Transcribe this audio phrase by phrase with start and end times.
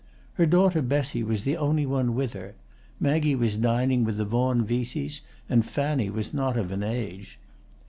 [0.33, 2.55] Her daughter Bessie was the only one with her;
[2.99, 7.37] Maggie was dining with the Vaughan Veseys, and Fanny was not of an age.